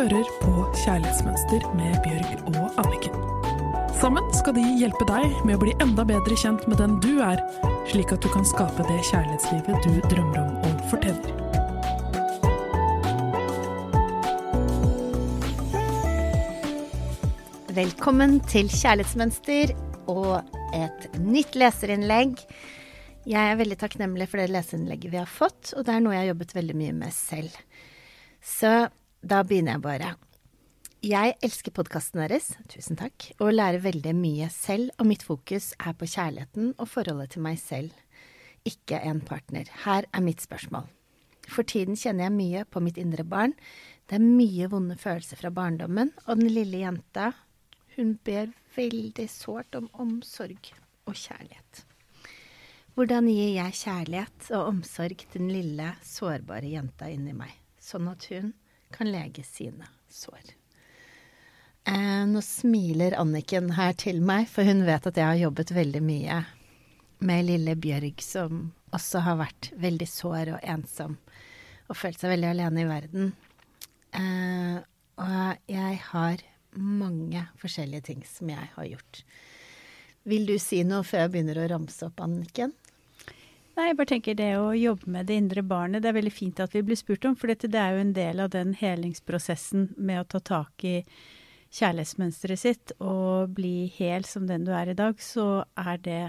[0.00, 3.16] hører på Kjærlighetsmønster med Bjørg og Anniken.
[4.00, 7.42] Sammen skal de hjelpe deg med å bli enda bedre kjent med den du er,
[7.90, 11.34] slik at du kan skape det kjærlighetslivet du drømmer om og fortjener.
[17.76, 19.74] Velkommen til Kjærlighetsmønster
[20.08, 20.38] og
[20.78, 22.40] et nytt leserinnlegg.
[23.28, 26.24] Jeg er veldig takknemlig for det leserinnlegget vi har fått, og det er noe jeg
[26.24, 27.52] har jobbet veldig mye med selv.
[28.40, 28.88] Så
[29.20, 30.14] da begynner jeg bare.
[31.00, 35.94] Jeg elsker podkasten deres, tusen takk, og lærer veldig mye selv, og mitt fokus er
[35.96, 37.94] på kjærligheten og forholdet til meg selv,
[38.68, 39.68] ikke en partner.
[39.84, 40.88] Her er mitt spørsmål.
[41.48, 43.56] For tiden kjenner jeg mye på mitt indre barn.
[44.08, 47.32] Det er mye vonde følelser fra barndommen, og den lille jenta
[47.96, 50.72] hun ber veldig sårt om omsorg
[51.08, 51.84] og kjærlighet.
[52.94, 58.28] Hvordan gir jeg kjærlighet og omsorg til den lille, sårbare jenta inni meg, sånn at
[58.30, 58.52] hun
[58.94, 60.54] kan lege sine sår?
[61.88, 66.02] Eh, nå smiler Anniken her til meg, for hun vet at jeg har jobbet veldig
[66.04, 66.42] mye
[67.24, 71.18] med lille Bjørg, som også har vært veldig sår og ensom
[71.90, 73.32] og følt seg veldig alene i verden.
[74.14, 74.76] Eh,
[75.20, 76.44] og jeg har
[76.78, 79.24] mange forskjellige ting som jeg har gjort.
[80.30, 82.74] Vil du si noe før jeg begynner å ramse opp, Anniken?
[83.80, 86.58] Nei, jeg bare tenker det å jobbe med det indre barnet, det er veldig fint
[86.60, 87.32] at vi blir spurt om.
[87.32, 90.98] For dette, det er jo en del av den helingsprosessen med å ta tak i
[91.78, 96.20] kjærlighetsmønsteret sitt og bli hel som den du er i dag, så er det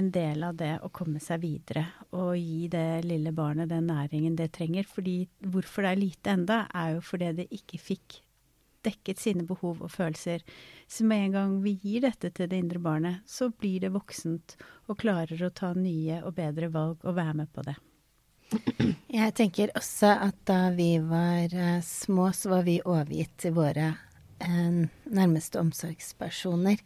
[0.00, 1.84] en del av det å komme seg videre
[2.16, 4.88] og gi det lille barnet den næringen det trenger.
[4.88, 8.22] Fordi hvorfor det er lite enda, er jo fordi det ikke fikk
[8.86, 10.44] dekket sine behov og følelser.
[10.88, 14.56] Så med en gang vi gir dette til det indre barnet, så blir det voksent
[14.88, 17.76] og klarer å ta nye og bedre valg og være med på det.
[19.12, 23.90] Jeg tenker også at da vi var uh, små, så var vi overgitt til våre
[23.92, 26.80] uh, nærmeste omsorgspersoner.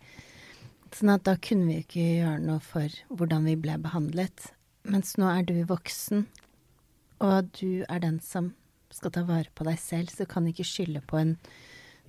[0.93, 4.51] Sånn at da kunne vi ikke gjøre noe for hvordan vi ble behandlet.
[4.91, 6.27] Mens nå er du voksen,
[7.23, 8.51] og du er den som
[8.93, 11.37] skal ta vare på deg selv, så kan du ikke skylde på en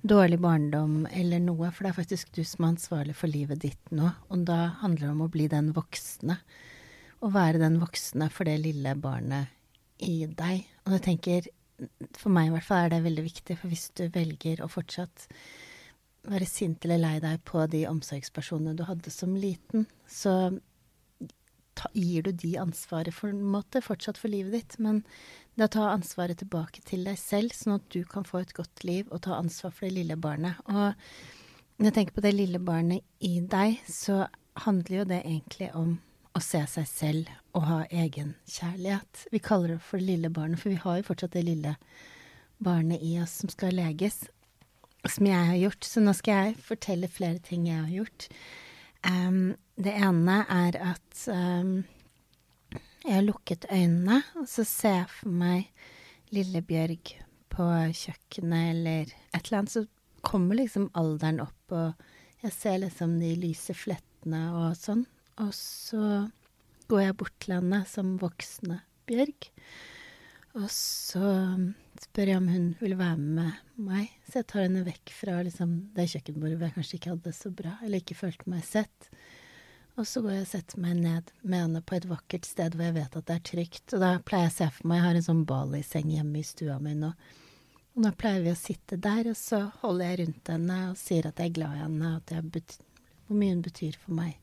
[0.04, 3.92] dårlig barndom eller noe, for det er faktisk du som er ansvarlig for livet ditt
[3.94, 4.10] nå.
[4.28, 6.38] Og da handler det om å bli den voksne.
[7.24, 9.52] Å være den voksne for det lille barnet
[10.04, 10.66] i deg.
[10.84, 11.48] Og jeg tenker,
[12.20, 15.28] for meg i hvert fall er det veldig viktig, for hvis du velger å fortsatt
[16.28, 20.52] være sint eller lei deg på de omsorgspersonene du hadde som liten, så
[21.92, 24.76] gir du de ansvaret for en måte fortsatt for livet ditt.
[24.78, 25.02] Men
[25.54, 28.84] det å ta ansvaret tilbake til deg selv, sånn at du kan få et godt
[28.86, 30.58] liv og ta ansvar for det lille barnet.
[30.66, 30.96] Og
[31.78, 34.24] når jeg tenker på det lille barnet i deg, så
[34.64, 35.96] handler jo det egentlig om
[36.34, 39.26] å se seg selv og ha egenkjærlighet.
[39.30, 41.76] Vi kaller det for det lille barnet, for vi har jo fortsatt det lille
[42.64, 44.24] barnet i oss som skal leges,
[45.06, 45.86] som jeg har gjort.
[45.86, 48.28] Så nå skal jeg fortelle flere ting jeg har gjort.
[49.04, 51.82] Um, det ene er at um,
[53.04, 55.68] jeg har lukket øynene, og så ser jeg for meg
[56.34, 57.14] lille Bjørg
[57.54, 59.84] på kjøkkenet eller et eller annet, så
[60.24, 65.04] kommer liksom alderen opp, og jeg ser liksom de lyse flettene og sånn.
[65.42, 66.04] Og så
[66.88, 69.50] går jeg bort til henne som voksne Bjørg,
[70.54, 71.28] og så
[72.00, 74.12] spør jeg om hun vil være med meg.
[74.28, 77.36] Så jeg tar henne vekk fra liksom, det kjøkkenbordet hvor jeg kanskje ikke hadde det
[77.36, 79.08] så bra, eller ikke følte meg sett.
[79.94, 82.88] Og så går jeg og setter meg ned med henne på et vakkert sted hvor
[82.88, 83.94] jeg vet at det er trygt.
[83.94, 86.46] Og da pleier jeg å se for meg, jeg har en sånn baliseng hjemme i
[86.48, 87.12] stua mi nå.
[87.94, 91.28] Og da pleier vi å sitte der, og så holder jeg rundt henne og sier
[91.30, 92.74] at jeg er glad i henne, og
[93.28, 94.34] hvor mye hun betyr for meg.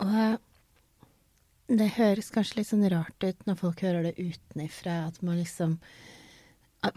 [0.00, 5.36] Og det høres kanskje litt sånn rart ut når folk hører det utenifra, at man
[5.42, 5.76] liksom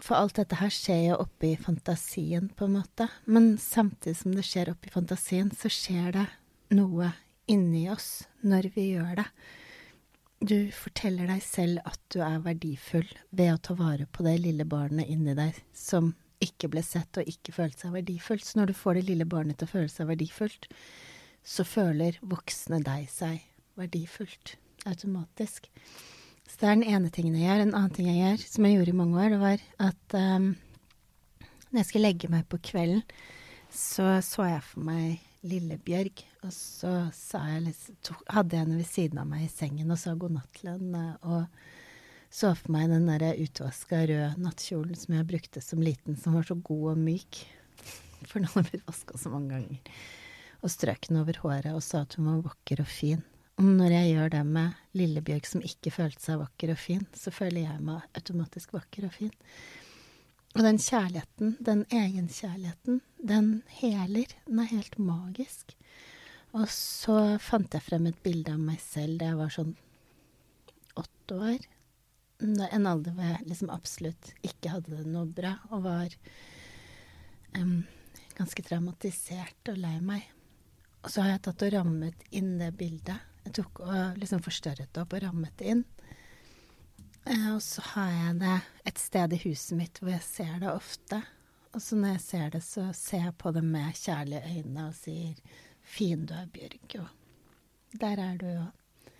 [0.00, 3.08] for alt dette her skjer jo oppi fantasien, på en måte.
[3.26, 6.28] Men samtidig som det skjer oppi fantasien, så skjer det
[6.78, 7.10] noe
[7.50, 9.26] inni oss når vi gjør det.
[10.40, 14.64] Du forteller deg selv at du er verdifull ved å ta vare på det lille
[14.64, 18.46] barnet inni deg som ikke ble sett og ikke følte seg verdifullt.
[18.46, 20.70] Så når du får det lille barnet til å føle seg verdifullt,
[21.44, 23.44] så føler voksne deg seg
[23.80, 24.56] verdifullt
[24.88, 25.68] automatisk.
[26.48, 27.64] Så det er den ene tingen jeg gjør.
[27.66, 30.48] En annen ting jeg gjør, som jeg gjorde i mange år, det var at um,
[31.70, 33.04] når jeg skulle legge meg på kvelden,
[33.70, 38.88] så så jeg for meg lille Bjørg, og så jeg, to, hadde jeg henne ved
[38.88, 41.46] siden av meg i sengen og sa god natt til henne, og
[42.30, 46.46] så for meg den der utvaska røde nattkjolen som jeg brukte som liten, som var
[46.46, 47.42] så god og myk,
[48.26, 49.98] for den hadde blitt vaska så mange ganger,
[50.60, 53.24] og strøk den over håret og sa at hun var vakker og fin.
[53.60, 57.32] Og når jeg gjør det med Lillebjørg som ikke følte seg vakker og fin, så
[57.32, 59.32] føler jeg meg automatisk vakker og fin.
[60.56, 63.50] Og den kjærligheten, den egenkjærligheten, den
[63.80, 64.32] heler.
[64.46, 65.76] Den er helt magisk.
[66.58, 69.76] Og så fant jeg frem et bilde av meg selv da jeg var sånn
[70.98, 71.68] åtte år.
[72.40, 76.16] En alder hvor jeg liksom absolutt ikke hadde det noe bra og var
[77.54, 77.84] um,
[78.34, 80.26] ganske traumatisert og lei meg.
[81.04, 83.22] Og så har jeg tatt og rammet inn det bildet.
[83.46, 85.84] Jeg tok og liksom forstørret det opp og rammet det inn.
[87.28, 88.56] Uh, og så har jeg det
[88.88, 91.20] et sted i huset mitt hvor jeg ser det ofte.
[91.70, 94.94] Og så når jeg ser det, så ser jeg på det med kjærlige øyne og
[94.98, 95.34] sier
[95.80, 99.12] 'fin du er, Bjørg', og der er du, og,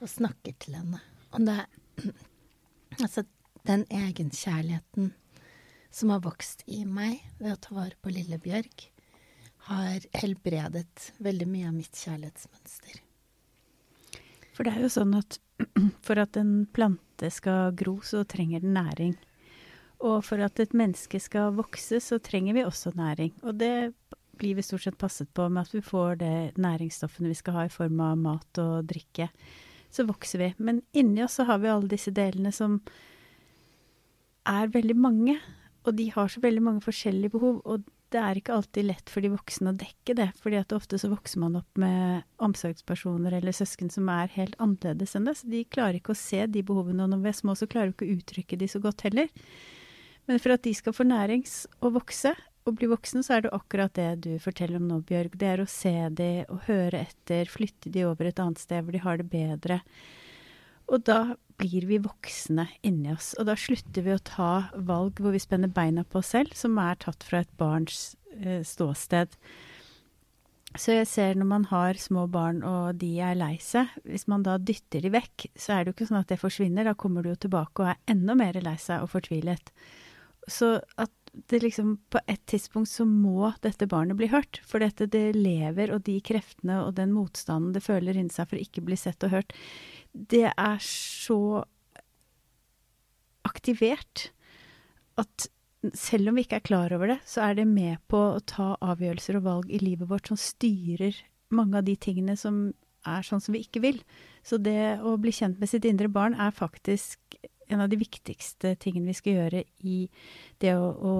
[0.00, 1.00] og snakker til henne.
[1.30, 1.66] Og det
[3.02, 3.24] Altså,
[3.66, 5.14] den egenkjærligheten
[5.90, 8.90] som har vokst i meg ved å ta vare på lille Bjørg,
[9.70, 13.00] har helbredet veldig mye av mitt kjærlighetsmønster.
[14.54, 15.38] For det er jo sånn at
[16.06, 19.14] for at en plante skal gro, så trenger den næring.
[20.04, 23.32] Og for at et menneske skal vokse, så trenger vi også næring.
[23.42, 23.94] Og det
[24.38, 27.66] blir vi stort sett passet på med at vi får det næringsstoffene vi skal ha
[27.68, 29.28] i form av mat og drikke.
[29.94, 30.52] Så vokser vi.
[30.58, 32.80] Men inni oss så har vi alle disse delene som
[34.50, 35.38] er veldig mange.
[35.84, 37.60] Og de har så veldig mange forskjellige behov.
[37.64, 40.30] Og det er ikke alltid lett for de voksne å dekke det.
[40.40, 45.16] fordi at ofte så vokser man opp med omsorgspersoner eller søsken som er helt annerledes
[45.18, 45.36] enn det.
[45.40, 47.04] Så de klarer ikke å se de behovene.
[47.04, 49.30] Og når vi er små, så klarer vi ikke å uttrykke de så godt heller.
[50.30, 52.32] Men for at de skal få nærings og vokse,
[52.64, 55.34] og bli voksne, så er det akkurat det du forteller om nå, Bjørg.
[55.36, 58.96] Det er å se de og høre etter, flytte de over et annet sted hvor
[58.96, 59.82] de har det bedre.
[60.92, 63.32] Og da blir vi voksne inni oss.
[63.38, 66.78] Og da slutter vi å ta valg hvor vi spenner beina på oss selv, som
[66.82, 69.36] er tatt fra et barns eh, ståsted.
[70.74, 74.42] Så jeg ser når man har små barn og de er lei seg, hvis man
[74.42, 76.88] da dytter de vekk, så er det jo ikke sånn at det forsvinner.
[76.88, 79.70] Da kommer du jo tilbake og er enda mer lei seg og fortvilet.
[80.50, 81.12] Så at
[81.50, 84.60] det liksom På et tidspunkt så må dette barnet bli hørt.
[84.62, 88.54] For dette det lever, og de kreftene og den motstanden det føler inni seg for
[88.54, 89.50] å ikke bli sett og hørt,
[90.14, 91.64] det er så
[93.44, 94.30] aktivert
[95.20, 95.48] at
[95.92, 98.72] selv om vi ikke er klar over det, så er det med på å ta
[98.80, 101.18] avgjørelser og valg i livet vårt som styrer
[101.54, 102.70] mange av de tingene som
[103.04, 103.98] er sånn som vi ikke vil.
[104.46, 107.36] Så det å bli kjent med sitt indre barn er faktisk
[107.68, 109.98] en av de viktigste tingene vi skal gjøre i
[110.62, 111.14] det å, å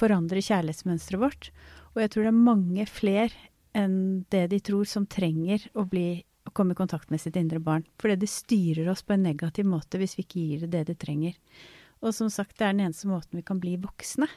[0.00, 1.50] forandre kjærlighetsmønsteret vårt.
[1.94, 3.96] Og jeg tror det er mange flere enn
[4.32, 7.86] det de tror som trenger å, bli, å komme i kontakt med sitt indre barn.
[8.00, 10.98] Fordi det styrer oss på en negativ måte hvis vi ikke gir det det det
[11.04, 11.36] trenger.
[12.04, 14.28] Og som sagt, det er den eneste måten vi kan bli voksne.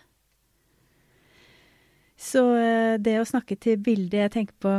[2.17, 4.77] Så eh, det å snakke til bildet Jeg tenker på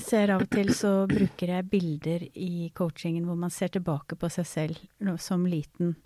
[0.00, 4.30] ser av og til så bruker jeg bilder i coachingen hvor man ser tilbake på
[4.32, 5.96] seg selv som liten.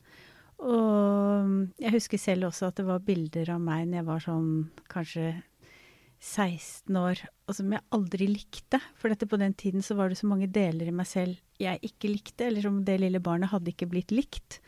[0.65, 4.49] Og jeg husker selv også at det var bilder av meg når jeg var sånn
[4.91, 5.29] kanskje
[6.25, 8.81] 16 år, og som jeg aldri likte.
[8.97, 11.83] For dette på den tiden så var det så mange deler i meg selv jeg
[11.85, 14.59] ikke likte, eller som det lille barnet hadde ikke blitt likt.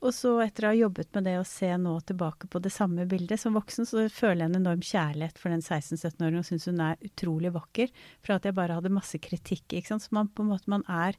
[0.00, 3.04] Og så etter å ha jobbet med det og se nå tilbake på det samme
[3.10, 6.80] bildet som voksen, så føler jeg en enorm kjærlighet for den 16-17-åringen og syns hun
[6.86, 7.90] er utrolig vakker.
[8.24, 9.66] Fra at jeg bare hadde masse kritikk.
[9.74, 10.06] ikke sant.
[10.06, 11.18] Så man på en måte man er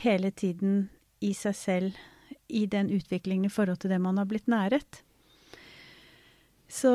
[0.00, 0.88] hele tiden
[1.20, 2.00] i seg selv
[2.48, 5.02] i den utviklingen i forhold til det man har blitt næret.
[6.68, 6.92] Så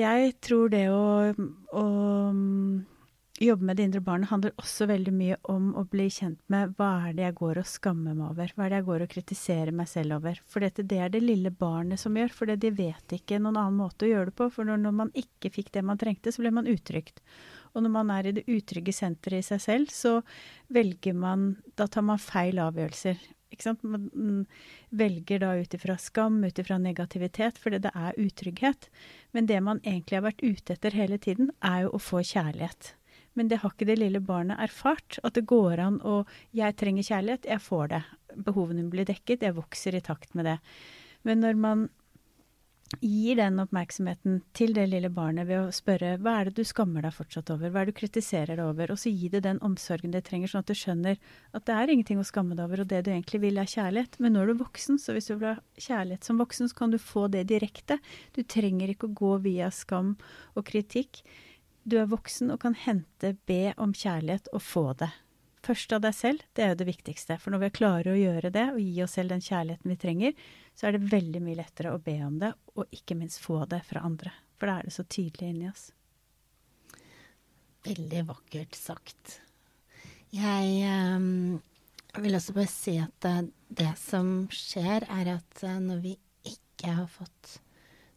[0.00, 1.32] jeg tror det å,
[1.76, 1.84] å
[3.40, 6.90] jobbe med det indre barnet handler også veldig mye om å bli kjent med hva
[7.06, 9.76] er det jeg går og skammer meg over, hva er det jeg går og kritiserer
[9.76, 10.42] meg selv over.
[10.50, 13.80] For dette, det er det lille barnet som gjør, for de vet ikke noen annen
[13.80, 14.50] måte å gjøre det på.
[14.52, 17.24] For når, man ikke fikk det man trengte, så ble man utrygt.
[17.72, 20.18] Og når man er i det utrygge senteret i seg selv, så
[20.74, 23.20] velger man Da tar man feil avgjørelser.
[23.82, 24.44] Man
[24.90, 28.90] velger da ut ifra skam, ut ifra negativitet, fordi det er utrygghet.
[29.32, 32.94] Men det man egentlig har vært ute etter hele tiden, er jo å få kjærlighet.
[33.38, 35.20] Men det har ikke det lille barnet erfart.
[35.22, 36.24] At det går an å
[36.56, 38.02] Jeg trenger kjærlighet, jeg får det.
[38.46, 40.58] Behovene blir dekket, jeg vokser i takt med det.
[41.22, 41.88] Men når man
[42.98, 47.04] gir den oppmerksomheten til det lille barnet ved å spørre hva er det du skammer
[47.06, 49.60] deg fortsatt over, hva er det du kritiserer deg over, og så gi det den
[49.66, 51.20] omsorgen det trenger, sånn at det skjønner
[51.54, 54.18] at det er ingenting å skamme deg over, og det du egentlig vil er kjærlighet.
[54.18, 56.90] Men nå er du voksen, så hvis du vil ha kjærlighet som voksen, så kan
[56.90, 58.00] du få det direkte.
[58.34, 60.16] Du trenger ikke å gå via skam
[60.58, 61.22] og kritikk
[61.90, 65.10] du er voksen og kan hente, be om kjærlighet og få det.
[65.66, 67.36] Først av deg selv, det er jo det viktigste.
[67.40, 70.44] For når vi klarer å gjøre det, og gi oss selv den kjærligheten vi trenger,
[70.72, 73.82] så er det veldig mye lettere å be om det, og ikke minst få det
[73.88, 74.32] fra andre.
[74.56, 75.90] For da er det så tydelig inni oss.
[77.84, 79.40] Veldig vakkert sagt.
[80.32, 81.60] Jeg um,
[82.20, 86.16] vil også bare si at det, det som skjer, er at uh, når vi
[86.48, 87.58] ikke har fått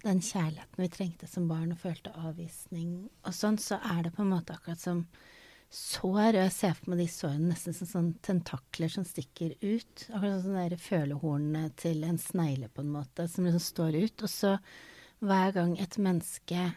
[0.04, 4.24] den kjærligheten vi trengte som barn og følte avvisning og sånn, så er det på
[4.24, 5.06] en måte akkurat som
[5.74, 6.36] sår.
[6.36, 10.06] Og jeg ser for meg de sårene nesten som sånn tentakler som stikker ut.
[10.14, 14.26] Akkurat sånn følehornene til en snegle, på en måte, som liksom står ut.
[14.26, 14.56] Og så
[15.24, 16.70] hver gang et menneske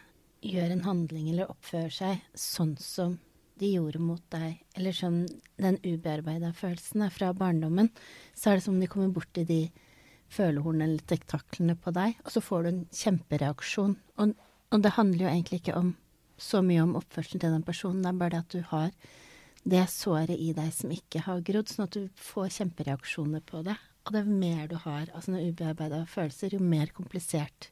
[0.45, 3.17] gjør en handling eller oppfører seg sånn som
[3.57, 5.23] de gjorde mot deg, eller som
[5.57, 7.89] den ubearbeida følelsen er fra barndommen,
[8.37, 9.61] så er det som om de kommer borti de
[10.33, 13.95] følehornene eller tentaklene på deg, og så får du en kjempereaksjon.
[14.21, 14.35] Og,
[14.75, 15.95] og det handler jo egentlig ikke om
[16.37, 18.03] så mye om oppførselen til den personen.
[18.03, 18.91] Det er bare det at du har
[19.67, 23.75] det såret i deg som ikke har grodd, sånn at du får kjempereaksjoner på det.
[24.07, 27.71] Og det mer du har av sånne ubearbeida følelser, jo mer komplisert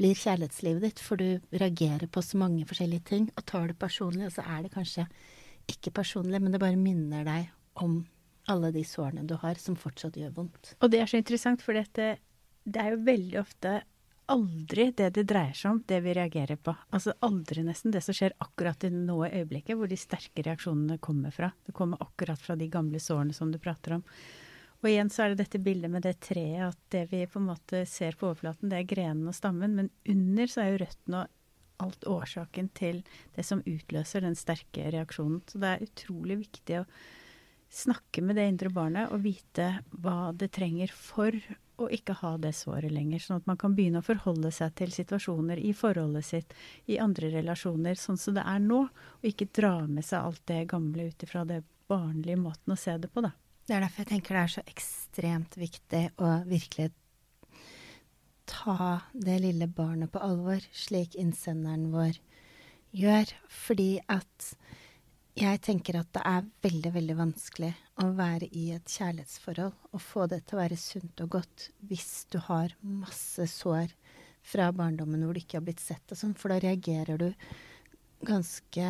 [0.00, 1.02] blir kjærlighetslivet ditt.
[1.04, 4.64] For du reagerer på så mange forskjellige ting og tar det personlig, og så er
[4.64, 5.06] det kanskje
[5.70, 7.52] ikke personlig, men det bare minner deg
[7.84, 8.00] om
[8.50, 10.74] alle de sårene du har, som fortsatt gjør vondt.
[10.80, 12.16] Og det er så interessant, for dette,
[12.64, 13.76] det er jo veldig ofte
[14.30, 16.74] aldri det det dreier seg om, det vi reagerer på.
[16.94, 21.34] Altså aldri nesten det som skjer akkurat i noe øyeblikket, hvor de sterke reaksjonene kommer
[21.34, 21.50] fra.
[21.66, 24.06] Det kommer akkurat fra de gamle sårene som du prater om.
[24.80, 27.50] Og igjen så er det dette bildet med det treet, at det vi på en
[27.50, 31.24] måte ser på overflaten, det er grenen og stammen, men under så er jo røttene
[31.24, 31.36] og
[31.84, 33.02] alt årsaken til
[33.36, 35.42] det som utløser den sterke reaksjonen.
[35.48, 36.86] Så det er utrolig viktig å
[37.70, 39.68] snakke med det indre barnet og vite
[40.02, 41.36] hva det trenger for
[41.84, 43.22] å ikke ha det såret lenger.
[43.24, 46.56] Sånn at man kan begynne å forholde seg til situasjoner i forholdet sitt,
[46.90, 48.84] i andre relasjoner, sånn som det er nå.
[49.20, 52.96] Og ikke dra med seg alt det gamle ut ifra det barnlige måten å se
[53.00, 53.32] det på, da.
[53.66, 56.90] Det er derfor jeg tenker det er så ekstremt viktig å virkelig
[58.50, 62.18] ta det lille barnet på alvor, slik innsenderen vår
[62.98, 63.30] gjør.
[63.66, 64.54] Fordi at
[65.38, 67.70] jeg tenker at det er veldig, veldig vanskelig
[68.02, 72.26] å være i et kjærlighetsforhold og få det til å være sunt og godt hvis
[72.32, 73.94] du har masse sår
[74.50, 77.28] fra barndommen hvor du ikke har blitt sett og sånn, for da reagerer du
[78.26, 78.86] ganske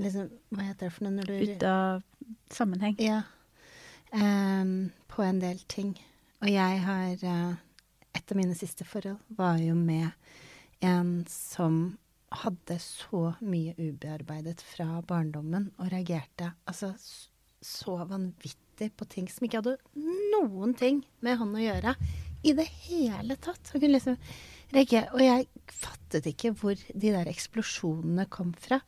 [0.00, 2.02] liksom, Hva heter det for noe når du Ut av
[2.52, 2.96] sammenheng.
[3.00, 3.22] Ja.
[4.10, 5.94] Um, på en del ting.
[6.42, 7.54] Og jeg har uh,
[8.16, 10.10] Et av mine siste forhold var jo med
[10.84, 11.98] en som
[12.30, 16.92] hadde så mye ubearbeidet fra barndommen og reagerte altså
[17.60, 19.76] så vanvittig på ting som ikke hadde
[20.32, 21.94] noen ting med han å gjøre
[22.46, 23.72] i det hele tatt.
[23.72, 24.16] Han kunne liksom
[24.72, 25.10] reagere.
[25.12, 28.80] Og jeg fattet ikke hvor de der eksplosjonene kom fra.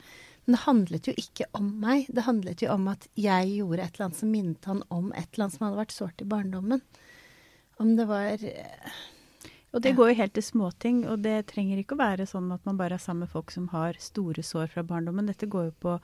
[0.45, 2.09] Men det handlet jo ikke om meg.
[2.09, 5.29] Det handlet jo om at jeg gjorde et eller annet som minnet han om et
[5.29, 6.83] eller annet som hadde vært sårt i barndommen.
[7.83, 8.47] Om det var
[9.73, 12.67] og det går jo helt til småting, og det trenger ikke å være sånn at
[12.69, 15.31] man bare er sammen med folk som har store sår fra barndommen.
[15.31, 15.97] Dette går jo på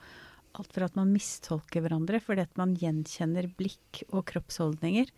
[0.57, 5.11] alt fra at man mistolker hverandre fordi at man gjenkjenner blikk og kroppsholdninger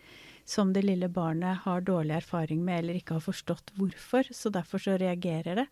[0.51, 4.81] som det lille barnet har dårlig erfaring med eller ikke har forstått hvorfor, så derfor
[4.81, 5.65] så reagerer det.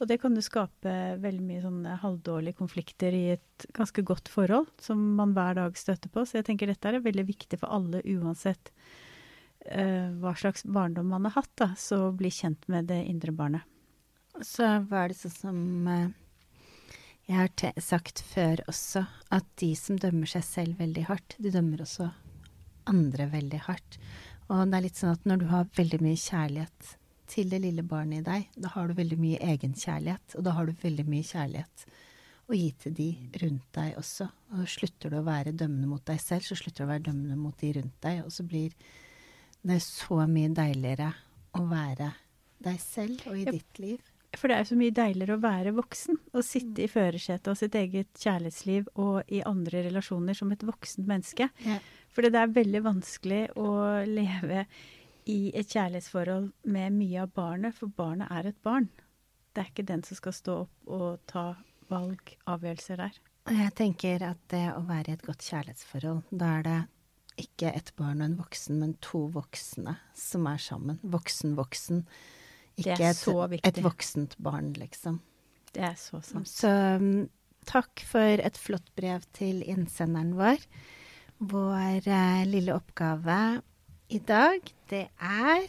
[0.00, 4.68] Og det kan jo skape veldig mye sånne halvdårlige konflikter i et ganske godt forhold
[4.82, 6.26] som man hver dag støter på.
[6.26, 8.72] Så jeg tenker dette er veldig viktig for alle uansett
[10.20, 13.66] hva slags barndom man har hatt, da, så bli kjent med det indre barnet.
[14.44, 16.10] Så var det sånn som uh,
[17.26, 19.02] jeg har sagt før også,
[19.34, 22.06] at de som dømmer seg selv veldig hardt, de dømmer også
[22.86, 23.98] andre veldig hardt.
[24.46, 26.92] Og det er litt sånn at når du har veldig mye kjærlighet
[27.26, 30.68] til det lille barnet i deg, da har du veldig mye egenkjærlighet, og da har
[30.68, 31.86] du veldig mye kjærlighet
[32.46, 33.08] å gi til de
[33.42, 34.28] rundt deg også.
[34.54, 37.40] Og slutter du å være dømmende mot deg selv, så slutter du å være dømmende
[37.40, 38.76] mot de rundt deg, og så blir
[39.66, 41.10] det er så mye deiligere
[41.56, 42.12] å være
[42.62, 44.12] deg selv og i ja, ditt liv.
[44.36, 46.18] For det er så mye deiligere å være voksen.
[46.36, 51.08] Å sitte i førersetet av sitt eget kjærlighetsliv og i andre relasjoner som et voksent
[51.08, 51.48] menneske.
[51.64, 51.78] Ja.
[52.12, 53.70] For det er veldig vanskelig å
[54.08, 54.66] leve
[55.30, 58.90] i et kjærlighetsforhold med mye av barnet, for barnet er et barn.
[59.52, 61.46] Det er ikke den som skal stå opp og ta
[61.90, 63.18] valg, avgjørelser der.
[63.56, 66.78] Jeg tenker at det å være i et godt kjærlighetsforhold, da er det
[67.40, 71.00] ikke et barn og en voksen, men to voksne som er sammen.
[71.04, 72.04] Voksen-voksen.
[72.76, 73.22] Ikke et,
[73.64, 75.20] et, voksent barn, liksom.
[75.72, 76.48] Det er så sant.
[76.48, 77.26] Så um,
[77.68, 80.60] takk for et flott brev til innsenderen vår.
[81.40, 83.40] Vår uh, lille oppgave
[84.08, 85.64] i dag, det er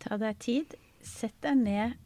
[0.00, 0.74] Ta deg tid.
[1.02, 1.96] Sett deg ned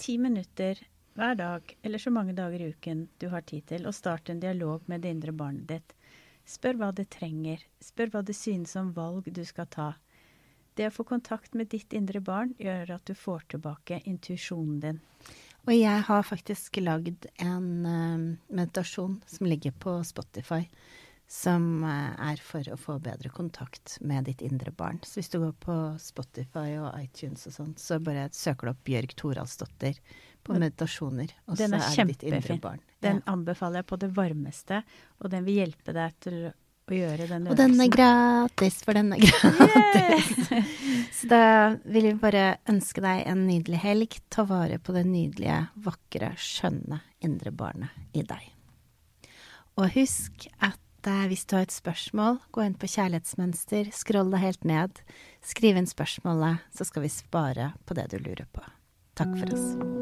[0.00, 0.78] ti minutter
[1.18, 4.40] hver dag, eller så mange dager i uken du har tid til, og start en
[4.40, 5.92] dialog med det indre barnet ditt.
[6.48, 9.92] Spør hva det trenger, spør hva det synes om valg du skal ta.
[10.74, 15.00] Det å få kontakt med ditt indre barn gjør at du får tilbake intuisjonen din.
[15.68, 20.64] Og jeg har faktisk lagd en uh, meditasjon som ligger på Spotify,
[21.32, 24.98] som eh, er for å få bedre kontakt med ditt indre barn.
[25.00, 28.82] Så hvis du går på Spotify og iTunes og sånn, så bare søker du opp
[28.84, 29.96] Bjørg Toralsdottir
[30.44, 32.80] på meditasjoner, og så Den er, er ditt indre barn.
[33.02, 33.32] Den Ja.
[33.32, 34.82] anbefaler jeg på det varmeste,
[35.22, 39.12] og den vil hjelpe deg til å gjøre den Og den er gratis, for den
[39.14, 40.32] er gratis.
[41.22, 44.18] Så da vil vi bare ønske deg en nydelig helg.
[44.28, 48.48] Ta vare på det nydelige, vakre, skjønne indre barnet i deg.
[49.78, 54.40] Og husk at eh, hvis du har et spørsmål, gå inn på Kjærlighetsmønster, scroll deg
[54.44, 55.00] helt ned,
[55.40, 58.66] skriv inn spørsmålet, så skal vi spare på det du lurer på.
[59.16, 60.01] Takk for oss.